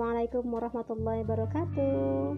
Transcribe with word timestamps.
Assalamualaikum 0.00 0.56
warahmatullahi 0.56 1.20
wabarakatuh. 1.28 2.32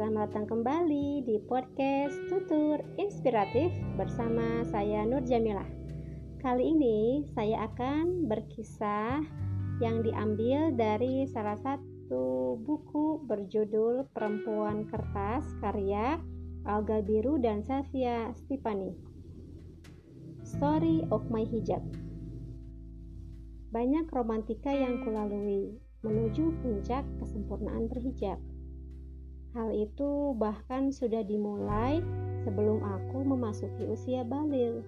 Selamat 0.00 0.32
datang 0.32 0.48
kembali 0.48 1.28
di 1.28 1.36
podcast 1.44 2.16
Tutur 2.32 2.80
Inspiratif 2.96 3.68
bersama 4.00 4.64
saya 4.72 5.04
Nur 5.04 5.20
Jamilah. 5.20 5.68
Kali 6.40 6.72
ini 6.72 7.28
saya 7.36 7.68
akan 7.68 8.24
berkisah 8.32 9.20
yang 9.84 10.00
diambil 10.08 10.72
dari 10.72 11.28
salah 11.28 11.60
satu 11.60 12.56
buku 12.64 13.28
berjudul 13.28 14.08
Perempuan 14.16 14.88
Kertas 14.88 15.44
karya 15.60 16.16
Alga 16.64 17.04
Biru 17.04 17.36
dan 17.36 17.60
Safia 17.60 18.32
Stipani. 18.40 18.96
Story 20.48 21.04
of 21.12 21.28
My 21.28 21.44
Hijab. 21.44 21.84
Banyak 23.68 24.08
romantika 24.08 24.72
yang 24.72 25.04
kulalui 25.04 25.76
menuju 26.04 26.52
puncak 26.60 27.04
kesempurnaan 27.22 27.88
berhijab. 27.88 28.36
Hal 29.56 29.72
itu 29.72 30.36
bahkan 30.36 30.92
sudah 30.92 31.24
dimulai 31.24 32.04
sebelum 32.44 32.84
aku 32.84 33.24
memasuki 33.24 33.88
usia 33.88 34.20
balil. 34.20 34.84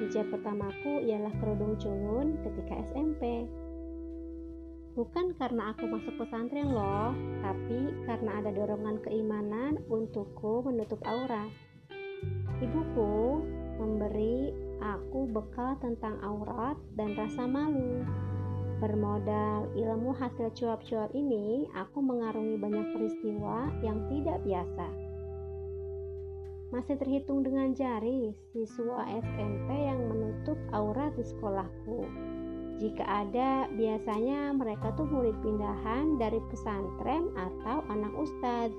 Hijab 0.00 0.32
pertamaku 0.32 1.04
ialah 1.04 1.34
kerudung 1.36 1.76
culun 1.76 2.40
ketika 2.40 2.80
SMP. 2.88 3.44
Bukan 4.96 5.36
karena 5.36 5.76
aku 5.76 5.86
masuk 5.86 6.16
pesantren 6.18 6.72
loh, 6.72 7.12
tapi 7.44 7.94
karena 8.08 8.42
ada 8.42 8.50
dorongan 8.50 8.98
keimanan 9.04 9.78
untukku 9.86 10.64
menutup 10.66 10.98
aura. 11.04 11.46
Ibuku 12.58 13.44
memberi 13.76 14.52
aku 14.80 15.28
bekal 15.28 15.76
tentang 15.80 16.16
aurat 16.20 16.76
dan 16.96 17.12
rasa 17.16 17.44
malu. 17.44 18.04
Bermodal 18.80 19.68
ilmu 19.76 20.16
hasil 20.16 20.56
cuap-cuap 20.56 21.12
ini, 21.12 21.68
aku 21.76 22.00
mengarungi 22.00 22.56
banyak 22.56 22.96
peristiwa 22.96 23.68
yang 23.84 24.08
tidak 24.08 24.40
biasa. 24.40 24.88
Masih 26.72 26.96
terhitung 26.96 27.44
dengan 27.44 27.76
jari 27.76 28.32
siswa 28.56 29.04
SMP 29.20 29.68
yang 29.68 30.00
menutup 30.08 30.56
aurat 30.72 31.12
di 31.12 31.28
sekolahku. 31.28 32.08
Jika 32.80 33.04
ada, 33.04 33.68
biasanya 33.76 34.56
mereka 34.56 34.96
tuh 34.96 35.04
murid 35.04 35.36
pindahan 35.44 36.16
dari 36.16 36.40
pesantren 36.48 37.28
atau 37.36 37.84
anak 37.92 38.16
ustadz. 38.16 38.72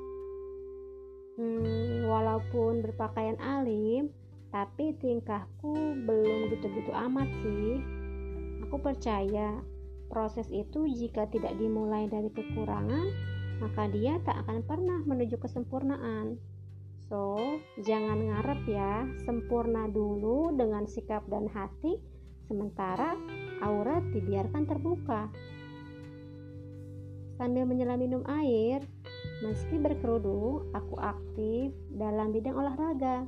Hmm, 1.37 2.09
walaupun 2.09 2.81
berpakaian 2.81 3.37
alim, 3.37 4.09
tapi 4.49 4.97
tingkahku 4.97 5.77
belum 6.09 6.49
gitu-gitu 6.57 6.89
amat 6.89 7.29
sih. 7.45 7.77
Aku 8.65 8.81
percaya 8.81 9.61
proses 10.11 10.45
itu 10.51 10.85
jika 10.91 11.25
tidak 11.31 11.55
dimulai 11.55 12.11
dari 12.11 12.27
kekurangan, 12.27 13.07
maka 13.63 13.87
dia 13.87 14.19
tak 14.27 14.43
akan 14.45 14.59
pernah 14.67 14.99
menuju 15.07 15.39
kesempurnaan. 15.39 16.35
So, 17.07 17.39
jangan 17.79 18.19
ngarep 18.27 18.61
ya, 18.67 19.07
sempurna 19.23 19.87
dulu 19.87 20.55
dengan 20.59 20.83
sikap 20.87 21.23
dan 21.31 21.47
hati, 21.47 21.99
sementara 22.51 23.15
aurat 23.63 24.03
dibiarkan 24.11 24.67
terbuka. 24.67 25.31
Sambil 27.39 27.63
menyelam 27.63 27.99
minum 27.99 28.23
air, 28.27 28.83
meski 29.41 29.79
berkerudung, 29.79 30.69
aku 30.75 30.99
aktif 30.99 31.73
dalam 31.95 32.35
bidang 32.35 32.53
olahraga 32.53 33.25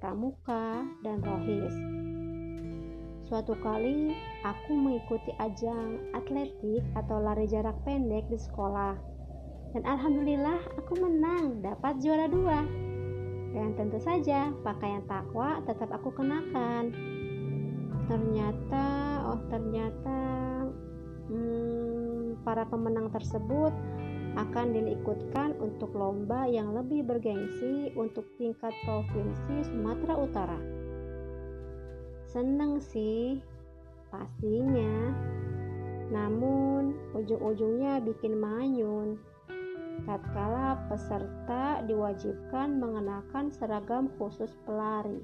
pramuka, 0.00 0.88
dan 1.04 1.20
rohis. 1.20 1.99
Suatu 3.30 3.54
kali 3.62 4.10
aku 4.42 4.74
mengikuti 4.74 5.30
ajang 5.38 6.02
atletik 6.18 6.82
atau 6.98 7.22
lari 7.22 7.46
jarak 7.46 7.78
pendek 7.86 8.26
di 8.26 8.34
sekolah. 8.34 8.98
Dan 9.70 9.86
alhamdulillah 9.86 10.58
aku 10.74 10.98
menang, 10.98 11.62
dapat 11.62 12.02
juara 12.02 12.26
dua. 12.26 12.66
Dan 13.54 13.78
tentu 13.78 14.02
saja 14.02 14.50
pakaian 14.66 15.06
takwa 15.06 15.62
tetap 15.62 15.94
aku 15.94 16.10
kenakan. 16.10 16.90
Ternyata, 18.10 18.86
oh 19.30 19.38
ternyata 19.46 20.18
hmm, 21.30 22.42
para 22.42 22.66
pemenang 22.66 23.14
tersebut 23.14 23.70
akan 24.34 24.74
diikutkan 24.74 25.54
untuk 25.62 25.94
lomba 25.94 26.50
yang 26.50 26.74
lebih 26.74 27.06
bergengsi 27.06 27.94
untuk 27.94 28.26
tingkat 28.42 28.74
provinsi 28.82 29.70
Sumatera 29.70 30.18
Utara. 30.18 30.79
Seneng 32.30 32.78
sih, 32.78 33.42
pastinya. 34.14 35.10
Namun, 36.14 36.94
ujung-ujungnya 37.10 37.98
bikin 38.06 38.38
manyun. 38.38 39.18
Tatkala 40.06 40.78
peserta 40.86 41.82
diwajibkan 41.90 42.78
mengenakan 42.78 43.50
seragam 43.50 44.14
khusus 44.14 44.54
pelari. 44.62 45.18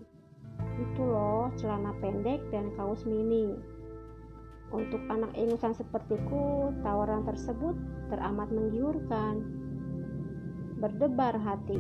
Itu 0.82 1.06
loh, 1.06 1.54
celana 1.54 1.94
pendek 2.02 2.42
dan 2.50 2.74
kaos 2.74 3.06
mini. 3.06 3.54
Untuk 4.74 4.98
anak 5.06 5.30
ingusan 5.38 5.78
sepertiku, 5.78 6.74
tawaran 6.82 7.22
tersebut 7.22 7.78
teramat 8.10 8.50
menggiurkan. 8.50 9.46
Berdebar 10.82 11.38
hati, 11.38 11.78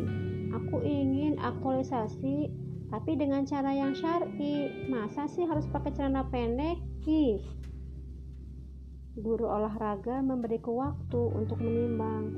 aku 0.54 0.86
ingin 0.86 1.34
aktualisasi, 1.42 2.65
tapi 2.86 3.18
dengan 3.18 3.42
cara 3.42 3.74
yang 3.74 3.92
syar'i. 3.94 4.86
Masa 4.86 5.26
sih 5.26 5.42
harus 5.42 5.66
pakai 5.70 5.90
celana 5.94 6.26
pendek? 6.30 6.78
Ih. 7.06 7.42
Guru 9.16 9.48
olahraga 9.48 10.20
memberiku 10.20 10.76
waktu 10.76 11.20
untuk 11.32 11.58
menimbang. 11.58 12.36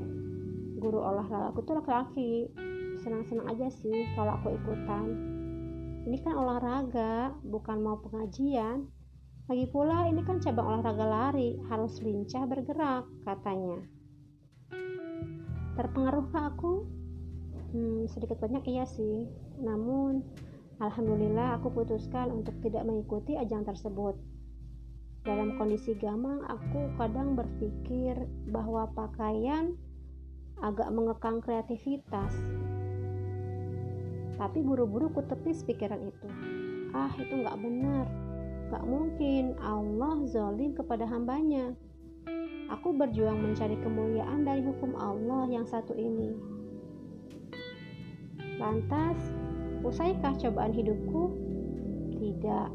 Guru 0.78 1.02
olahraga 1.02 1.50
aku 1.52 1.66
tuh 1.66 1.82
laki-laki. 1.82 2.48
Senang-senang 3.02 3.50
aja 3.50 3.68
sih 3.68 4.06
kalau 4.14 4.38
aku 4.38 4.54
ikutan. 4.54 5.06
Ini 6.08 6.16
kan 6.24 6.34
olahraga, 6.38 7.36
bukan 7.44 7.84
mau 7.84 8.00
pengajian. 8.00 8.88
Lagi 9.48 9.66
pula 9.68 10.08
ini 10.08 10.24
kan 10.24 10.40
cabang 10.40 10.64
olahraga 10.64 11.04
lari, 11.04 11.56
harus 11.68 12.00
lincah 12.00 12.44
bergerak, 12.48 13.04
katanya. 13.24 13.80
Terpengaruhkah 15.76 16.52
aku? 16.52 16.84
Hmm, 17.72 18.08
sedikit 18.08 18.40
banyak 18.40 18.64
iya 18.68 18.88
sih. 18.88 19.28
Namun, 19.58 20.24
alhamdulillah 20.78 21.58
aku 21.58 21.74
putuskan 21.74 22.30
untuk 22.30 22.54
tidak 22.62 22.86
mengikuti 22.86 23.34
ajang 23.34 23.66
tersebut. 23.66 24.14
Dalam 25.26 25.58
kondisi 25.58 25.92
gamang, 25.98 26.46
aku 26.46 26.94
kadang 26.96 27.34
berpikir 27.36 28.16
bahwa 28.48 28.88
pakaian 28.94 29.74
agak 30.62 30.88
mengekang 30.94 31.42
kreativitas. 31.42 32.32
Tapi 34.38 34.58
buru-buru 34.62 35.10
ku 35.10 35.20
tepis 35.26 35.66
pikiran 35.66 36.00
itu. 36.06 36.28
Ah, 36.94 37.10
itu 37.18 37.34
nggak 37.34 37.58
benar 37.58 38.06
Gak 38.68 38.84
mungkin 38.84 39.56
Allah 39.64 40.20
zolim 40.28 40.76
kepada 40.76 41.08
hambanya. 41.08 41.72
Aku 42.68 42.92
berjuang 42.92 43.40
mencari 43.40 43.80
kemuliaan 43.80 44.44
dari 44.44 44.60
hukum 44.60 44.92
Allah 44.92 45.48
yang 45.48 45.64
satu 45.64 45.96
ini. 45.96 46.36
Lantas, 48.60 49.16
usaikah 49.86 50.34
cobaan 50.38 50.74
hidupku? 50.74 51.22
Tidak. 52.18 52.68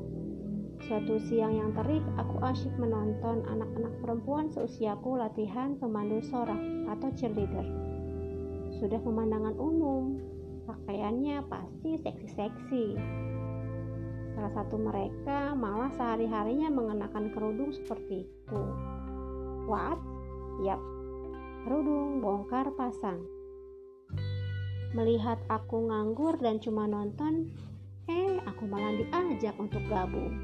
Suatu 0.84 1.16
siang 1.16 1.56
yang 1.56 1.72
terik, 1.72 2.04
aku 2.20 2.44
asyik 2.44 2.76
menonton 2.76 3.48
anak-anak 3.48 3.94
perempuan 4.04 4.52
seusiaku 4.52 5.16
latihan 5.16 5.80
pemandu 5.80 6.20
sorak 6.20 6.60
atau 6.92 7.08
cheerleader. 7.16 7.64
Sudah 8.84 9.00
pemandangan 9.00 9.56
umum, 9.56 10.20
pakaiannya 10.68 11.40
pasti 11.48 12.04
seksi-seksi. 12.04 12.86
Salah 14.36 14.54
satu 14.60 14.76
mereka 14.76 15.56
malah 15.56 15.94
sehari-harinya 15.96 16.68
mengenakan 16.68 17.32
kerudung 17.32 17.72
seperti 17.72 18.28
itu. 18.28 18.62
What? 19.70 20.02
Yap, 20.68 20.82
kerudung 21.64 22.20
bongkar 22.20 22.76
pasang. 22.76 23.33
Melihat 24.94 25.42
aku 25.50 25.90
nganggur 25.90 26.38
dan 26.38 26.62
cuma 26.62 26.86
nonton, 26.86 27.50
eh 28.06 28.38
aku 28.46 28.70
malah 28.70 28.94
diajak 28.94 29.58
untuk 29.58 29.82
gabung. 29.90 30.38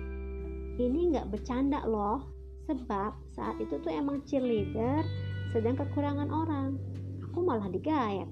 Ini 0.82 1.14
nggak 1.14 1.30
bercanda 1.30 1.86
loh, 1.86 2.26
sebab 2.66 3.14
saat 3.38 3.62
itu 3.62 3.78
tuh 3.78 3.94
emang 3.94 4.26
cheerleader 4.26 5.06
sedang 5.54 5.78
kekurangan 5.78 6.34
orang. 6.34 6.82
Aku 7.30 7.46
malah 7.46 7.70
digayat. 7.70 8.26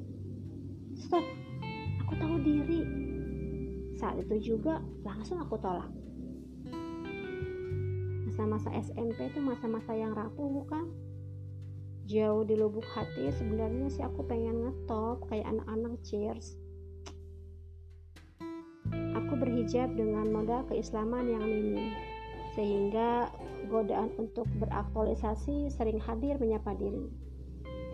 Stop, 0.98 1.22
aku 2.02 2.18
tahu 2.18 2.42
diri, 2.42 2.82
saat 3.94 4.18
itu 4.18 4.58
juga 4.58 4.82
langsung 5.06 5.38
aku 5.38 5.54
tolak. 5.62 5.90
Masa-masa 8.26 8.74
SMP 8.74 9.30
itu 9.30 9.38
masa-masa 9.38 9.94
yang 9.94 10.18
rapuh 10.18 10.50
bukan? 10.50 10.90
Jauh 12.08 12.48
di 12.48 12.56
lubuk 12.56 12.88
hati 12.96 13.28
sebenarnya 13.36 13.92
sih 13.92 14.00
aku 14.00 14.24
pengen 14.24 14.64
ngetop 14.64 15.28
kayak 15.28 15.44
anak-anak 15.44 16.00
cheers. 16.08 16.56
Aku 19.12 19.36
berhijab 19.36 19.92
dengan 19.92 20.32
modal 20.32 20.64
keislaman 20.72 21.28
yang 21.28 21.44
minim, 21.44 21.92
sehingga 22.56 23.28
godaan 23.68 24.16
untuk 24.16 24.48
beraktualisasi 24.56 25.68
sering 25.68 26.00
hadir 26.00 26.40
menyapa 26.40 26.80
diri. 26.80 27.12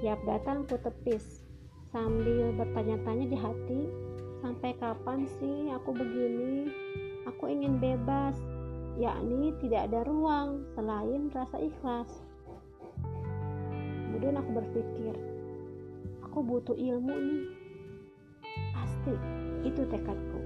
Tiap 0.05 0.21
datang 0.29 0.69
ku 0.69 0.77
tepis 0.77 1.41
sambil 1.89 2.53
bertanya-tanya 2.53 3.25
di 3.25 3.37
hati, 3.39 3.81
sampai 4.45 4.77
kapan 4.77 5.25
sih 5.41 5.73
aku 5.73 5.89
begini? 5.89 6.69
Aku 7.33 7.49
ingin 7.49 7.81
bebas, 7.81 8.37
yakni 8.93 9.57
tidak 9.57 9.89
ada 9.89 10.05
ruang 10.05 10.69
selain 10.77 11.33
rasa 11.33 11.57
ikhlas. 11.57 12.13
Kemudian 14.13 14.37
aku 14.37 14.61
berpikir, 14.61 15.17
aku 16.21 16.45
butuh 16.45 16.77
ilmu 16.77 17.17
nih. 17.17 17.49
Pasti 18.77 19.09
itu 19.65 19.81
tekadku. 19.89 20.37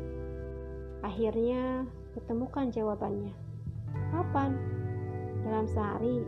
Akhirnya 1.03 1.83
kutemukan 2.15 2.71
jawabannya. 2.71 3.35
Kapan? 4.15 4.55
Dalam 5.43 5.67
sehari, 5.67 6.23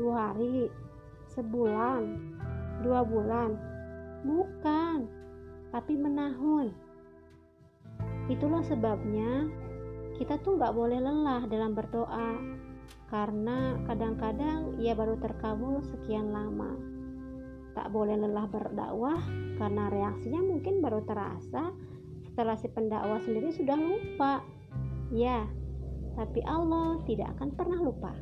dua 0.00 0.32
hari, 0.32 0.72
sebulan, 1.28 2.16
dua 2.80 3.04
bulan, 3.04 3.52
bukan, 4.24 5.04
tapi 5.76 5.92
menahun. 5.92 6.72
Itulah 8.32 8.64
sebabnya 8.64 9.44
kita 10.16 10.40
tuh 10.40 10.56
nggak 10.56 10.72
boleh 10.72 11.04
lelah 11.04 11.44
dalam 11.52 11.76
berdoa, 11.76 12.40
karena 13.06 13.78
kadang-kadang 13.86 14.82
ia 14.82 14.92
baru 14.98 15.14
terkabul 15.22 15.78
sekian 15.94 16.34
lama. 16.34 16.74
Tak 17.76 17.92
boleh 17.94 18.18
lelah 18.18 18.48
berdakwah 18.50 19.20
karena 19.60 19.92
reaksinya 19.92 20.42
mungkin 20.42 20.82
baru 20.82 21.04
terasa 21.06 21.70
setelah 22.26 22.56
si 22.58 22.66
pendakwah 22.72 23.22
sendiri 23.22 23.54
sudah 23.54 23.78
lupa. 23.78 24.42
Ya, 25.14 25.46
tapi 26.18 26.42
Allah 26.48 26.98
tidak 27.06 27.30
akan 27.38 27.48
pernah 27.54 27.78
lupa. 27.78 28.12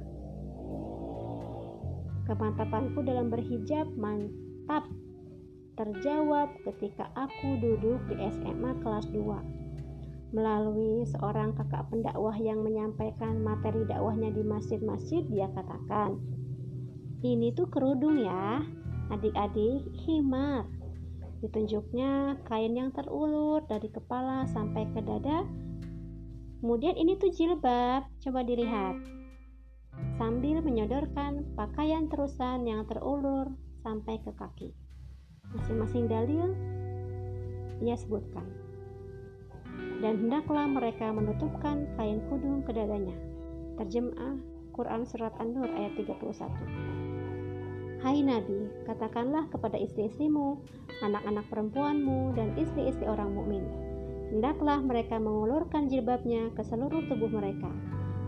Kemantapanku 2.29 3.01
dalam 3.05 3.33
berhijab 3.33 3.89
mantap 3.97 4.85
terjawab 5.81 6.53
ketika 6.69 7.09
aku 7.17 7.57
duduk 7.59 8.01
di 8.07 8.17
SMA 8.21 8.73
kelas 8.85 9.09
2 9.11 9.64
melalui 10.35 11.07
seorang 11.07 11.55
kakak 11.55 11.87
pendakwah 11.89 12.35
yang 12.35 12.67
menyampaikan 12.67 13.39
materi 13.39 13.87
dakwahnya 13.87 14.35
di 14.35 14.43
masjid-masjid 14.43 15.23
dia 15.31 15.47
katakan 15.55 16.19
ini 17.23 17.55
tuh 17.55 17.71
kerudung 17.71 18.19
ya 18.19 18.67
adik-adik 19.15 19.87
himar 20.03 20.67
ditunjuknya 21.39 22.43
kain 22.51 22.75
yang 22.75 22.91
terulur 22.91 23.63
dari 23.71 23.87
kepala 23.87 24.45
sampai 24.51 24.91
ke 24.91 25.01
dada 25.07 25.47
kemudian 26.59 26.99
ini 26.99 27.15
tuh 27.15 27.31
jilbab 27.31 28.11
coba 28.19 28.41
dilihat 28.43 29.15
sambil 30.19 30.59
menyodorkan 30.63 31.47
pakaian 31.55 32.11
terusan 32.11 32.67
yang 32.67 32.87
terulur 32.87 33.55
sampai 33.83 34.19
ke 34.23 34.33
kaki. 34.35 34.71
Masing-masing 35.55 36.09
dalil 36.11 36.55
ia 37.83 37.95
sebutkan. 37.99 38.64
Dan 40.03 40.27
hendaklah 40.27 40.67
mereka 40.69 41.15
menutupkan 41.15 41.87
kain 41.97 42.21
kudung 42.29 42.61
ke 42.67 42.75
dadanya. 42.75 43.15
Terjemah 43.81 44.37
Quran 44.75 45.07
Surat 45.07 45.33
An-Nur 45.39 45.71
ayat 45.71 45.95
31. 45.97 48.03
Hai 48.05 48.21
Nabi, 48.21 48.69
katakanlah 48.85 49.49
kepada 49.49 49.81
istri-istrimu, 49.81 50.61
anak-anak 51.01 51.49
perempuanmu, 51.49 52.37
dan 52.37 52.53
istri-istri 52.61 53.09
orang 53.09 53.33
mukmin. 53.33 53.65
Hendaklah 54.29 54.85
mereka 54.85 55.17
mengulurkan 55.17 55.89
jilbabnya 55.89 56.53
ke 56.53 56.61
seluruh 56.67 57.01
tubuh 57.09 57.33
mereka, 57.33 57.71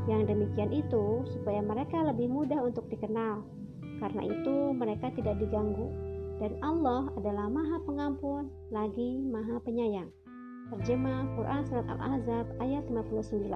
yang 0.09 0.25
demikian 0.25 0.73
itu 0.73 1.29
supaya 1.29 1.61
mereka 1.61 2.01
lebih 2.09 2.31
mudah 2.31 2.63
untuk 2.65 2.89
dikenal. 2.89 3.45
Karena 4.01 4.23
itu 4.25 4.73
mereka 4.73 5.13
tidak 5.13 5.37
diganggu 5.45 5.93
dan 6.37 6.53
Allah 6.61 7.09
adalah 7.17 7.49
Maha 7.49 7.81
Pengampun 7.85 8.53
lagi 8.69 9.25
Maha 9.25 9.57
Penyayang. 9.65 10.13
Terjemah 10.67 11.31
Quran 11.39 11.63
Surat 11.67 11.87
Al-Ahzab 11.87 12.47
ayat 12.59 12.85
59. 12.91 13.55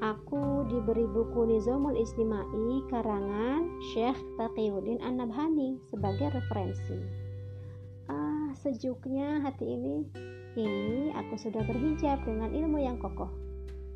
Aku 0.00 0.64
diberi 0.70 1.04
buku 1.04 1.44
Nizamul 1.44 1.98
Istimai 1.98 2.88
karangan 2.88 3.68
Syekh 3.92 4.16
Taqiyuddin 4.40 5.02
An-Nabhani 5.04 5.76
sebagai 5.92 6.32
referensi. 6.32 6.96
Ah, 8.08 8.54
sejuknya 8.56 9.44
hati 9.44 9.76
ini. 9.76 10.08
Ini 10.54 11.14
aku 11.14 11.34
sudah 11.36 11.62
berhijab 11.66 12.22
dengan 12.26 12.50
ilmu 12.50 12.78
yang 12.82 12.98
kokoh 12.98 13.30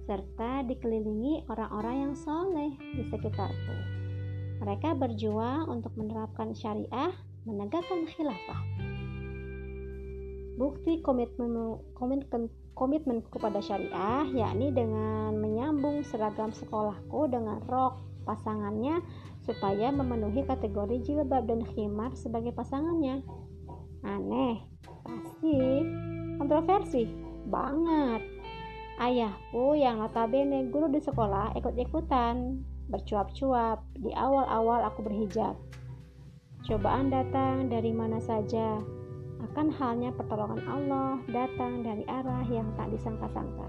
serta 0.04 0.60
dikelilingi 0.68 1.48
orang-orang 1.48 2.08
yang 2.08 2.12
soleh 2.12 2.76
di 2.92 3.08
sekitarku. 3.08 3.76
Mereka 4.60 4.96
berjuang 5.00 5.68
untuk 5.68 5.96
menerapkan 5.96 6.52
syariah, 6.52 7.12
menegakkan 7.48 8.04
khilafah. 8.04 8.73
Bukti 10.54 11.02
komitmen, 11.02 11.82
komitmen 11.98 12.46
komitmen 12.74 13.22
kepada 13.30 13.62
syariah 13.62 14.26
yakni 14.34 14.74
dengan 14.74 15.38
menyambung 15.38 16.02
seragam 16.02 16.50
sekolahku 16.50 17.30
dengan 17.30 17.62
rok 17.70 18.02
pasangannya 18.26 18.98
supaya 19.46 19.94
memenuhi 19.94 20.42
kategori 20.42 21.06
jilbab 21.06 21.46
dan 21.46 21.62
khimar 21.62 22.10
sebagai 22.18 22.50
pasangannya. 22.50 23.22
Aneh, 24.04 24.60
pasti 25.06 25.84
kontroversi 26.36 27.08
banget. 27.48 28.20
Ayahku 28.94 29.74
yang 29.74 29.98
notabene 29.98 30.70
guru 30.70 30.86
di 30.86 31.02
sekolah 31.02 31.54
ikut-ikutan, 31.58 32.62
bercuap-cuap 32.88 33.82
di 33.98 34.14
awal-awal 34.14 34.86
aku 34.86 35.02
berhijab. 35.02 35.58
Cobaan 36.64 37.12
datang 37.12 37.68
dari 37.68 37.92
mana 37.92 38.22
saja, 38.22 38.80
akan 39.44 39.68
halnya 39.76 40.10
pertolongan 40.16 40.64
Allah 40.64 41.20
datang 41.28 41.84
dari 41.84 42.04
arah 42.08 42.44
yang 42.48 42.68
tak 42.80 42.88
disangka-sangka. 42.96 43.68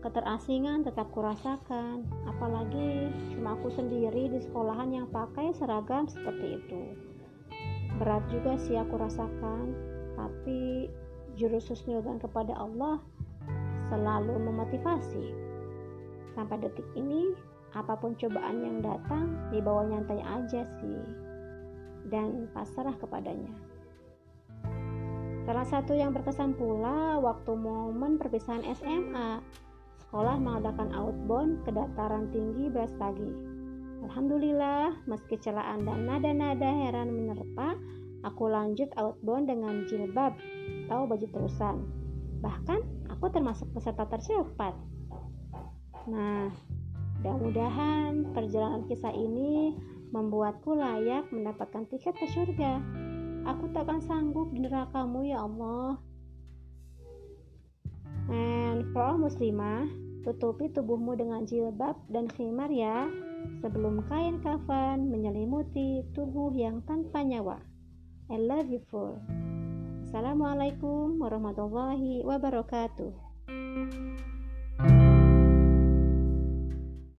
Keterasingan 0.00 0.86
tetap 0.86 1.12
kurasakan, 1.12 2.08
apalagi 2.24 3.12
cuma 3.34 3.58
aku 3.58 3.68
sendiri 3.68 4.32
di 4.32 4.40
sekolahan 4.40 4.94
yang 4.94 5.06
pakai 5.12 5.52
seragam 5.52 6.08
seperti 6.08 6.56
itu. 6.56 6.82
Berat 8.00 8.24
juga 8.32 8.56
sih 8.56 8.80
aku 8.80 8.96
rasakan, 8.96 9.76
tapi 10.16 10.88
jurus 11.36 11.68
husnudan 11.68 12.16
kepada 12.16 12.56
Allah 12.56 13.02
selalu 13.92 14.40
memotivasi. 14.40 15.36
Sampai 16.32 16.62
detik 16.62 16.86
ini, 16.96 17.36
apa 17.76 17.98
pun 17.98 18.16
cobaan 18.16 18.62
yang 18.64 18.78
datang, 18.80 19.36
dibawa 19.52 19.84
nyantai 19.84 20.22
aja 20.22 20.64
sih. 20.80 21.02
Dan 22.08 22.48
pasrah 22.56 22.96
kepadanya. 22.96 23.52
Salah 25.48 25.64
satu 25.64 25.96
yang 25.96 26.12
berkesan 26.12 26.52
pula 26.52 27.16
waktu 27.16 27.56
momen 27.56 28.20
perpisahan 28.20 28.60
SMA, 28.76 29.40
sekolah 30.06 30.36
mengadakan 30.36 30.92
outbound 30.92 31.64
ke 31.64 31.72
dataran 31.72 32.28
tinggi 32.28 32.68
Brastagi. 32.68 33.30
Alhamdulillah, 34.04 35.00
meski 35.08 35.40
celaan 35.40 35.84
dan 35.88 36.08
nada-nada 36.08 36.68
heran 36.68 37.12
menerpa, 37.12 37.76
aku 38.24 38.52
lanjut 38.52 38.92
outbound 39.00 39.48
dengan 39.48 39.88
jilbab 39.88 40.36
atau 40.86 41.08
baju 41.08 41.26
terusan. 41.30 41.88
Bahkan 42.40 43.08
aku 43.12 43.32
termasuk 43.32 43.68
peserta 43.72 44.04
tercepat. 44.08 44.76
Nah, 46.08 46.52
mudah-mudahan 47.20 48.32
perjalanan 48.32 48.88
kisah 48.88 49.12
ini 49.12 49.76
membuatku 50.10 50.74
layak 50.74 51.28
mendapatkan 51.30 51.86
tiket 51.86 52.16
ke 52.16 52.26
surga. 52.28 52.99
Aku 53.48 53.72
takkan 53.72 54.00
sanggup 54.04 54.52
di 54.52 54.64
nerakamu 54.64 55.24
ya 55.24 55.44
Allah. 55.44 55.96
And 58.30 58.86
for 58.92 59.02
all 59.02 59.18
muslimah, 59.18 59.88
tutupi 60.22 60.68
tubuhmu 60.70 61.16
dengan 61.16 61.48
jilbab 61.48 61.96
dan 62.12 62.28
khimar 62.30 62.68
ya, 62.68 63.08
sebelum 63.64 64.04
kain 64.06 64.38
kafan 64.44 65.08
menyelimuti 65.08 66.04
tubuh 66.12 66.52
yang 66.52 66.84
tanpa 66.84 67.24
nyawa. 67.24 67.58
I 68.30 68.38
love 68.38 68.70
you 68.70 68.84
full. 68.92 69.18
Assalamualaikum 70.06 71.18
warahmatullahi 71.18 72.22
wabarakatuh. 72.22 74.09